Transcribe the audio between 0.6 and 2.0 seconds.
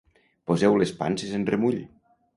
les panses en remull